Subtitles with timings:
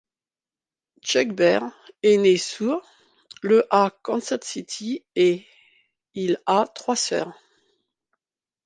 [1.03, 1.69] Chuck Baird
[2.01, 2.81] est né sourd
[3.43, 5.45] le à Kansas City et
[6.15, 7.37] Il a trois sœurs.